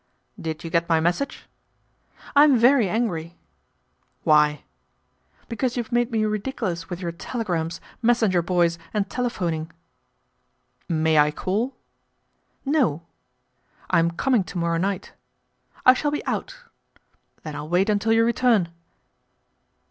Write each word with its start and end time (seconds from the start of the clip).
"Did 0.41 0.63
you 0.63 0.71
get 0.71 0.89
my 0.89 0.99
message?"" 0.99 1.43
I'm 2.35 2.57
very 2.57 2.89
angry."" 2.89 3.37
Why?"" 4.23 4.63
Because 5.47 5.77
you've 5.77 5.91
made 5.91 6.09
me 6.11 6.25
ridiculous 6.25 6.89
with 6.89 7.01
your 7.01 7.11
telegrams, 7.11 7.79
messenger 8.01 8.41
boys, 8.41 8.79
and 8.95 9.07
telephoning."" 9.11 9.69
May 11.05 11.19
I 11.19 11.29
call?"" 11.29 11.75
No."" 12.81 13.03
I'm 13.91 14.09
coming 14.09 14.43
to 14.45 14.57
morrow 14.57 14.79
night."" 14.79 15.13
I 15.85 15.93
shall 15.93 16.09
be 16.09 16.25
out."" 16.25 16.55
Then 17.43 17.55
I'll 17.55 17.69
wait 17.69 17.87
until 17.87 18.11
you 18.11 18.25
return." 18.25 18.69